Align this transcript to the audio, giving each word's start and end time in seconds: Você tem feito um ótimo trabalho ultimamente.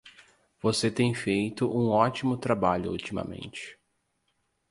Você 0.63 0.89
tem 0.89 1.13
feito 1.13 1.67
um 1.69 1.87
ótimo 1.89 2.35
trabalho 2.35 2.89
ultimamente. 2.89 3.77